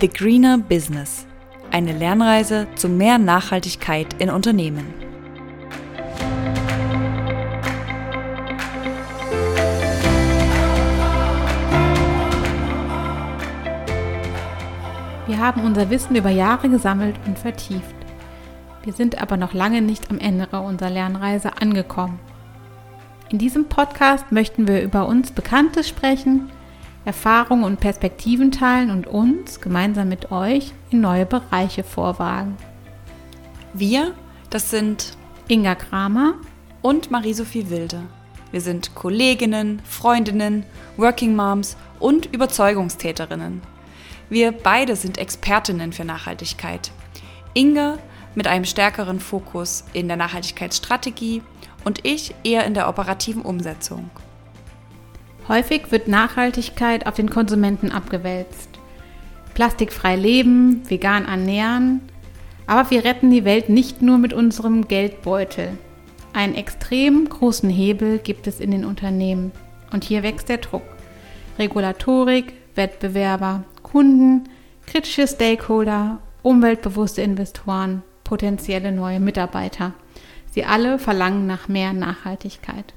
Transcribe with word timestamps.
The 0.00 0.08
Greener 0.08 0.56
Business. 0.56 1.26
Eine 1.70 1.92
Lernreise 1.92 2.66
zu 2.76 2.88
mehr 2.88 3.18
Nachhaltigkeit 3.18 4.14
in 4.18 4.30
Unternehmen. 4.30 4.86
Wir 15.26 15.38
haben 15.38 15.62
unser 15.62 15.90
Wissen 15.90 16.16
über 16.16 16.30
Jahre 16.30 16.70
gesammelt 16.70 17.16
und 17.26 17.38
vertieft. 17.38 17.94
Wir 18.84 18.94
sind 18.94 19.20
aber 19.20 19.36
noch 19.36 19.52
lange 19.52 19.82
nicht 19.82 20.10
am 20.10 20.18
Ende 20.18 20.48
unserer 20.58 20.88
Lernreise 20.88 21.60
angekommen. 21.60 22.18
In 23.28 23.36
diesem 23.36 23.66
Podcast 23.66 24.32
möchten 24.32 24.66
wir 24.66 24.80
über 24.82 25.06
uns 25.06 25.32
Bekanntes 25.32 25.86
sprechen, 25.86 26.50
Erfahrungen 27.04 27.64
und 27.64 27.80
Perspektiven 27.80 28.52
teilen 28.52 28.90
und 28.90 29.06
uns 29.06 29.60
gemeinsam 29.60 30.08
mit 30.08 30.30
euch 30.30 30.72
in 30.90 31.00
neue 31.00 31.26
Bereiche 31.26 31.82
vorwagen. 31.82 32.56
Wir, 33.72 34.14
das 34.50 34.70
sind 34.70 35.16
Inga 35.48 35.74
Kramer 35.74 36.34
und 36.80 37.10
Marie-Sophie 37.10 37.70
Wilde. 37.70 38.02
Wir 38.52 38.60
sind 38.60 38.94
Kolleginnen, 38.94 39.80
Freundinnen, 39.84 40.64
Working 40.96 41.34
Moms 41.34 41.76
und 41.98 42.26
Überzeugungstäterinnen. 42.26 43.62
Wir 44.28 44.52
beide 44.52 44.94
sind 44.94 45.18
Expertinnen 45.18 45.92
für 45.92 46.04
Nachhaltigkeit. 46.04 46.92
Inga 47.54 47.98
mit 48.34 48.46
einem 48.46 48.64
stärkeren 48.64 49.20
Fokus 49.20 49.84
in 49.92 50.08
der 50.08 50.16
Nachhaltigkeitsstrategie 50.16 51.42
und 51.84 52.04
ich 52.04 52.34
eher 52.44 52.64
in 52.64 52.74
der 52.74 52.88
operativen 52.88 53.42
Umsetzung. 53.42 54.10
Häufig 55.48 55.90
wird 55.90 56.08
Nachhaltigkeit 56.08 57.06
auf 57.06 57.14
den 57.14 57.30
Konsumenten 57.30 57.90
abgewälzt. 57.90 58.68
Plastikfrei 59.54 60.16
leben, 60.16 60.88
vegan 60.88 61.26
ernähren, 61.26 62.00
aber 62.66 62.90
wir 62.90 63.04
retten 63.04 63.30
die 63.30 63.44
Welt 63.44 63.68
nicht 63.68 64.02
nur 64.02 64.18
mit 64.18 64.32
unserem 64.32 64.88
Geldbeutel. 64.88 65.76
Einen 66.32 66.54
extrem 66.54 67.28
großen 67.28 67.68
Hebel 67.68 68.18
gibt 68.18 68.46
es 68.46 68.60
in 68.60 68.70
den 68.70 68.84
Unternehmen 68.84 69.52
und 69.92 70.04
hier 70.04 70.22
wächst 70.22 70.48
der 70.48 70.58
Druck. 70.58 70.82
Regulatorik, 71.58 72.54
Wettbewerber, 72.74 73.64
Kunden, 73.82 74.48
kritische 74.86 75.26
Stakeholder, 75.26 76.20
umweltbewusste 76.42 77.20
Investoren, 77.20 78.02
potenzielle 78.24 78.92
neue 78.92 79.20
Mitarbeiter. 79.20 79.92
Sie 80.50 80.64
alle 80.64 80.98
verlangen 80.98 81.46
nach 81.46 81.68
mehr 81.68 81.92
Nachhaltigkeit. 81.92 82.94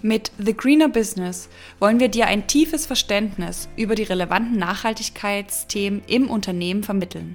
Mit 0.00 0.30
The 0.38 0.56
Greener 0.56 0.88
Business 0.88 1.48
wollen 1.80 1.98
wir 1.98 2.08
dir 2.08 2.28
ein 2.28 2.46
tiefes 2.46 2.86
Verständnis 2.86 3.68
über 3.76 3.96
die 3.96 4.04
relevanten 4.04 4.56
Nachhaltigkeitsthemen 4.56 6.02
im 6.06 6.30
Unternehmen 6.30 6.84
vermitteln. 6.84 7.34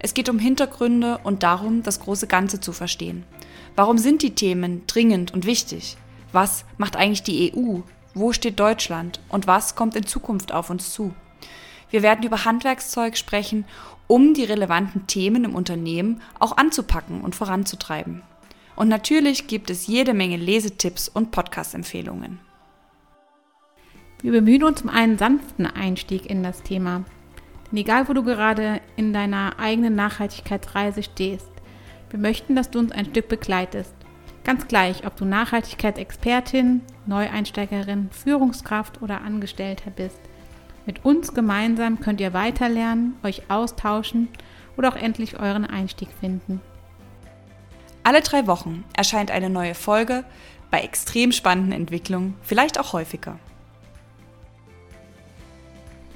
Es 0.00 0.12
geht 0.12 0.28
um 0.28 0.38
Hintergründe 0.38 1.18
und 1.24 1.42
darum, 1.42 1.82
das 1.82 2.00
große 2.00 2.26
Ganze 2.26 2.60
zu 2.60 2.72
verstehen. 2.72 3.24
Warum 3.74 3.96
sind 3.96 4.20
die 4.20 4.34
Themen 4.34 4.86
dringend 4.86 5.32
und 5.32 5.46
wichtig? 5.46 5.96
Was 6.30 6.66
macht 6.76 6.94
eigentlich 6.94 7.22
die 7.22 7.54
EU? 7.56 7.78
Wo 8.12 8.34
steht 8.34 8.60
Deutschland? 8.60 9.20
Und 9.30 9.46
was 9.46 9.74
kommt 9.74 9.96
in 9.96 10.04
Zukunft 10.04 10.52
auf 10.52 10.68
uns 10.68 10.92
zu? 10.92 11.14
Wir 11.88 12.02
werden 12.02 12.26
über 12.26 12.44
Handwerkszeug 12.44 13.16
sprechen, 13.16 13.64
um 14.08 14.34
die 14.34 14.44
relevanten 14.44 15.06
Themen 15.06 15.44
im 15.44 15.54
Unternehmen 15.54 16.20
auch 16.38 16.58
anzupacken 16.58 17.22
und 17.22 17.34
voranzutreiben. 17.34 18.20
Und 18.76 18.88
natürlich 18.88 19.46
gibt 19.46 19.70
es 19.70 19.86
jede 19.86 20.14
Menge 20.14 20.36
Lesetipps 20.36 21.08
und 21.08 21.30
Podcast-Empfehlungen. 21.30 22.40
Wir 24.20 24.32
bemühen 24.32 24.64
uns 24.64 24.82
um 24.82 24.88
einen 24.88 25.18
sanften 25.18 25.66
Einstieg 25.66 26.30
in 26.30 26.42
das 26.42 26.62
Thema. 26.62 27.04
Denn 27.70 27.78
egal, 27.78 28.08
wo 28.08 28.12
du 28.14 28.24
gerade 28.24 28.80
in 28.96 29.12
deiner 29.12 29.58
eigenen 29.58 29.94
Nachhaltigkeitsreise 29.94 31.02
stehst, 31.02 31.50
wir 32.10 32.18
möchten, 32.18 32.56
dass 32.56 32.70
du 32.70 32.78
uns 32.78 32.92
ein 32.92 33.06
Stück 33.06 33.28
begleitest. 33.28 33.94
Ganz 34.44 34.66
gleich, 34.68 35.06
ob 35.06 35.16
du 35.16 35.24
Nachhaltigkeitsexpertin, 35.24 36.82
Neueinsteigerin, 37.06 38.10
Führungskraft 38.10 39.02
oder 39.02 39.22
Angestellter 39.22 39.90
bist. 39.90 40.20
Mit 40.86 41.04
uns 41.04 41.32
gemeinsam 41.32 42.00
könnt 42.00 42.20
ihr 42.20 42.34
weiterlernen, 42.34 43.14
euch 43.22 43.50
austauschen 43.50 44.28
oder 44.76 44.88
auch 44.90 44.96
endlich 44.96 45.38
euren 45.38 45.64
Einstieg 45.64 46.08
finden. 46.20 46.60
Alle 48.04 48.20
drei 48.20 48.46
Wochen 48.46 48.84
erscheint 48.94 49.30
eine 49.30 49.48
neue 49.48 49.74
Folge 49.74 50.24
bei 50.70 50.80
extrem 50.80 51.32
spannenden 51.32 51.72
Entwicklungen, 51.72 52.34
vielleicht 52.42 52.78
auch 52.78 52.92
häufiger. 52.92 53.38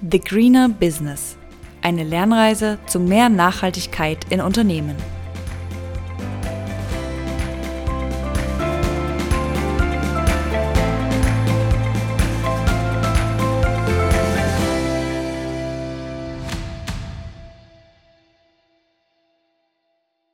The 0.02 0.20
Greener 0.20 0.68
Business. 0.68 1.38
Eine 1.80 2.04
Lernreise 2.04 2.78
zu 2.86 3.00
mehr 3.00 3.30
Nachhaltigkeit 3.30 4.26
in 4.30 4.42
Unternehmen. 4.42 4.96